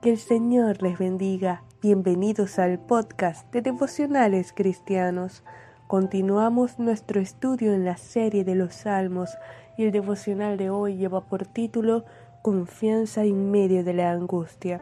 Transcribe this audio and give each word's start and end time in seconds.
Que 0.00 0.08
el 0.08 0.16
Señor 0.16 0.82
les 0.82 0.98
bendiga. 0.98 1.62
Bienvenidos 1.82 2.58
al 2.58 2.78
podcast 2.78 3.52
de 3.52 3.60
Devocionales 3.60 4.54
Cristianos. 4.54 5.44
Continuamos 5.88 6.78
nuestro 6.78 7.20
estudio 7.20 7.74
en 7.74 7.84
la 7.84 7.98
serie 7.98 8.42
de 8.42 8.54
los 8.54 8.72
Salmos 8.74 9.36
y 9.76 9.84
el 9.84 9.92
devocional 9.92 10.56
de 10.56 10.70
hoy 10.70 10.96
lleva 10.96 11.26
por 11.26 11.44
título 11.44 12.06
Confianza 12.40 13.24
en 13.24 13.50
medio 13.50 13.84
de 13.84 13.92
la 13.92 14.10
angustia. 14.10 14.80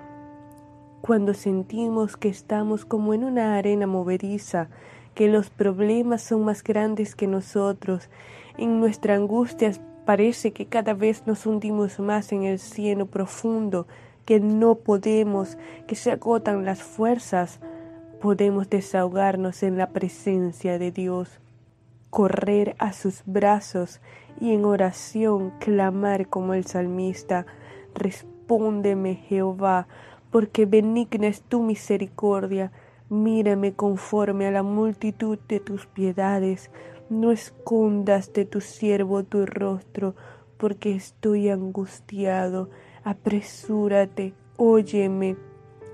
Cuando 1.00 1.34
sentimos 1.34 2.16
que 2.16 2.28
estamos 2.28 2.84
como 2.84 3.12
en 3.12 3.24
una 3.24 3.56
arena 3.56 3.88
movediza, 3.88 4.68
que 5.16 5.26
los 5.26 5.50
problemas 5.50 6.22
son 6.22 6.44
más 6.44 6.62
grandes 6.62 7.16
que 7.16 7.26
nosotros, 7.26 8.08
en 8.56 8.78
nuestra 8.78 9.16
angustia 9.16 9.72
parece 10.04 10.52
que 10.52 10.66
cada 10.66 10.94
vez 10.94 11.26
nos 11.26 11.44
hundimos 11.44 11.98
más 11.98 12.30
en 12.30 12.44
el 12.44 12.60
cielo 12.60 13.06
profundo, 13.06 13.88
que 14.28 14.40
no 14.40 14.74
podemos, 14.74 15.56
que 15.86 15.94
se 15.94 16.10
agotan 16.10 16.66
las 16.66 16.82
fuerzas, 16.82 17.60
podemos 18.20 18.68
desahogarnos 18.68 19.62
en 19.62 19.78
la 19.78 19.88
presencia 19.88 20.78
de 20.78 20.92
Dios, 20.92 21.40
correr 22.10 22.76
a 22.78 22.92
sus 22.92 23.22
brazos 23.24 24.02
y 24.38 24.52
en 24.52 24.66
oración 24.66 25.54
clamar 25.60 26.28
como 26.28 26.52
el 26.52 26.66
salmista, 26.66 27.46
Respóndeme 27.94 29.14
Jehová, 29.14 29.88
porque 30.30 30.66
benigna 30.66 31.28
es 31.28 31.40
tu 31.40 31.62
misericordia, 31.62 32.70
mírame 33.08 33.72
conforme 33.72 34.46
a 34.46 34.50
la 34.50 34.62
multitud 34.62 35.38
de 35.48 35.58
tus 35.58 35.86
piedades, 35.86 36.70
no 37.08 37.32
escondas 37.32 38.34
de 38.34 38.44
tu 38.44 38.60
siervo 38.60 39.24
tu 39.24 39.46
rostro, 39.46 40.14
porque 40.58 40.94
estoy 40.94 41.48
angustiado, 41.48 42.68
apresúrate, 43.04 44.34
óyeme, 44.56 45.36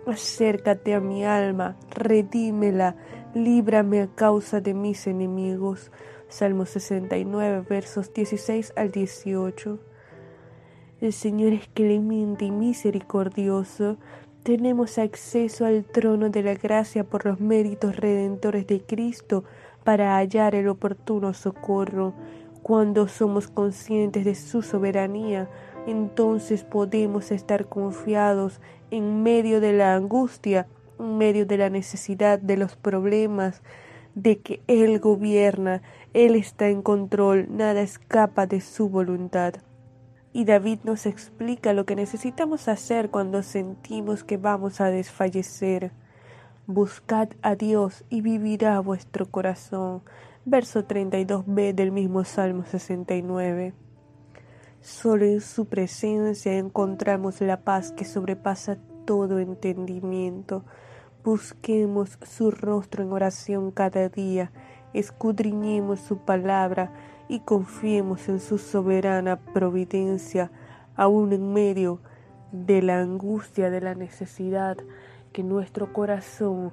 acércate 0.07 0.95
a 0.95 1.01
mi 1.01 1.25
alma, 1.25 1.77
redímela, 1.91 2.97
líbrame 3.35 4.03
a 4.03 4.07
causa 4.07 4.61
de 4.61 4.75
mis 4.75 5.07
enemigos. 5.07 5.91
Salmo 6.29 6.67
69, 6.67 7.65
versos 7.69 8.13
16 8.13 8.73
al 8.77 8.91
18. 8.91 9.79
El 11.01 11.13
Señor 11.13 11.53
es 11.53 11.69
clemente 11.69 12.47
y 12.47 12.51
misericordioso. 12.51 13.99
Tenemos 14.43 14.99
acceso 14.99 15.65
al 15.65 15.85
trono 15.85 16.31
de 16.31 16.43
la 16.43 16.55
gracia 16.55 17.05
por 17.05 17.25
los 17.25 17.41
méritos 17.41 17.97
redentores 17.97 18.67
de 18.67 18.81
Cristo 18.81 19.45
para 19.85 20.17
hallar 20.17 20.55
el 20.55 20.69
oportuno 20.69 21.35
socorro. 21.35 22.15
Cuando 22.63 23.07
somos 23.07 23.49
conscientes 23.49 24.25
de 24.25 24.35
su 24.35 24.63
soberanía, 24.63 25.49
entonces 25.87 26.65
podemos 26.65 27.31
estar 27.31 27.67
confiados 27.67 28.61
en 28.91 29.23
medio 29.23 29.61
de 29.61 29.73
la 29.73 29.95
angustia, 29.95 30.67
en 30.99 31.19
medio 31.19 31.47
de 31.47 31.59
la 31.59 31.71
necesidad, 31.71 32.39
de 32.39 32.57
los 32.57 32.77
problemas, 32.77 33.63
de 34.15 34.39
que 34.39 34.63
Él 34.67 35.01
gobierna, 35.01 35.83
Él 36.13 36.37
está 36.37 36.69
en 36.69 36.83
control, 36.83 37.47
nada 37.51 37.83
escapa 37.83 38.47
de 38.47 38.61
su 38.61 38.89
voluntad. 38.89 39.55
Y 40.33 40.45
David 40.45 40.81
nos 40.85 41.07
explica 41.07 41.73
lo 41.73 41.85
que 41.85 41.97
necesitamos 41.97 42.67
hacer 42.69 43.11
cuando 43.11 43.43
sentimos 43.43 44.25
que 44.25 44.37
vamos 44.37 44.81
a 44.81 44.91
desfallecer. 44.91 45.93
Buscad 46.67 47.29
a 47.43 47.55
Dios 47.55 48.05
y 48.09 48.21
vivirá 48.21 48.81
vuestro 48.81 49.27
corazón. 49.31 50.03
Verso 50.45 50.87
32b 50.87 51.75
del 51.75 51.93
mismo 51.93 52.25
Salmo 52.25 52.65
69. 52.65 53.75
Solo 54.85 55.25
en 55.25 55.41
su 55.41 55.65
presencia 55.65 56.59
encontramos 56.59 57.41
la 57.41 57.63
paz 57.63 57.91
que 57.91 58.05
sobrepasa 58.05 58.77
todo 59.07 59.39
entendimiento. 59.39 60.63
Busquemos 61.25 62.19
su 62.21 62.51
rostro 62.51 63.03
en 63.03 63.11
oración 63.11 63.71
cada 63.71 64.11
día, 64.11 64.53
escudriñemos 64.93 66.01
su 66.01 66.19
palabra 66.19 66.93
y 67.29 67.41
confiemos 67.41 68.29
en 68.29 68.41
su 68.41 68.59
soberana 68.59 69.41
providencia, 69.55 70.51
aun 70.97 71.33
en 71.33 71.55
medio 71.55 72.03
de 72.53 72.83
la 72.83 73.01
angustia, 73.01 73.71
de 73.71 73.81
la 73.81 73.95
necesidad, 73.95 74.77
que 75.33 75.43
nuestro 75.43 75.95
corazón 75.95 76.73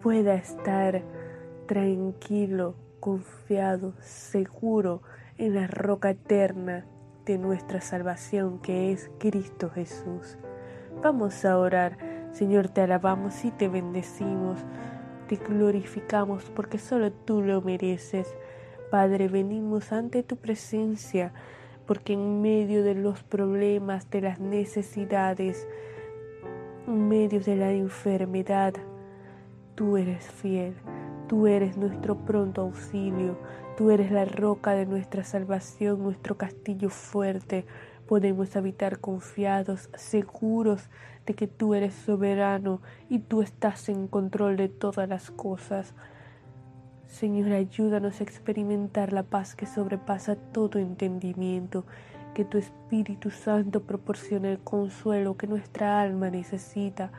pueda 0.00 0.36
estar 0.36 1.02
tranquilo, 1.66 2.76
confiado, 3.00 3.94
seguro 3.98 5.02
en 5.38 5.56
la 5.56 5.66
roca 5.66 6.10
eterna 6.10 6.86
de 7.28 7.36
nuestra 7.36 7.82
salvación 7.82 8.58
que 8.58 8.90
es 8.90 9.10
Cristo 9.18 9.68
Jesús. 9.68 10.38
Vamos 11.02 11.44
a 11.44 11.58
orar, 11.58 11.98
Señor, 12.32 12.68
te 12.68 12.80
alabamos 12.80 13.44
y 13.44 13.50
te 13.50 13.68
bendecimos, 13.68 14.58
te 15.28 15.36
glorificamos 15.36 16.50
porque 16.56 16.78
solo 16.78 17.12
tú 17.12 17.42
lo 17.42 17.60
mereces. 17.60 18.34
Padre, 18.90 19.28
venimos 19.28 19.92
ante 19.92 20.22
tu 20.22 20.36
presencia 20.38 21.34
porque 21.86 22.14
en 22.14 22.40
medio 22.40 22.82
de 22.82 22.94
los 22.94 23.22
problemas, 23.22 24.10
de 24.10 24.22
las 24.22 24.40
necesidades, 24.40 25.68
en 26.86 27.08
medio 27.08 27.40
de 27.40 27.56
la 27.56 27.72
enfermedad, 27.72 28.72
tú 29.74 29.98
eres 29.98 30.24
fiel, 30.30 30.74
tú 31.28 31.46
eres 31.46 31.76
nuestro 31.76 32.16
pronto 32.16 32.62
auxilio, 32.62 33.36
tú 33.76 33.90
eres 33.90 34.10
la 34.10 34.24
roca 34.24 34.72
de 34.72 34.86
nuestra 34.86 35.22
salvación, 35.22 36.02
nuestro 36.02 36.36
castillo 36.36 36.88
fuerte. 36.88 37.66
Podemos 38.08 38.56
habitar 38.56 38.98
confiados, 38.98 39.90
seguros 39.94 40.88
de 41.26 41.34
que 41.34 41.46
tú 41.46 41.74
eres 41.74 41.92
soberano 41.94 42.80
y 43.10 43.18
tú 43.18 43.42
estás 43.42 43.90
en 43.90 44.08
control 44.08 44.56
de 44.56 44.70
todas 44.70 45.08
las 45.08 45.30
cosas. 45.30 45.92
Señor, 47.06 47.52
ayúdanos 47.52 48.20
a 48.20 48.24
experimentar 48.24 49.12
la 49.12 49.22
paz 49.22 49.54
que 49.54 49.66
sobrepasa 49.66 50.36
todo 50.36 50.78
entendimiento, 50.78 51.84
que 52.34 52.46
tu 52.46 52.56
Espíritu 52.56 53.30
Santo 53.30 53.82
proporcione 53.82 54.52
el 54.52 54.58
consuelo 54.58 55.36
que 55.36 55.46
nuestra 55.46 56.00
alma 56.00 56.30
necesita. 56.30 57.10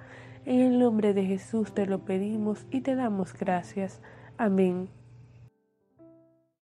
En 0.50 0.62
el 0.62 0.80
nombre 0.80 1.14
de 1.14 1.26
Jesús 1.26 1.76
te 1.76 1.86
lo 1.86 2.00
pedimos 2.06 2.66
y 2.72 2.82
te 2.82 2.96
damos 2.96 3.34
gracias. 3.36 4.02
Amén. 4.36 4.90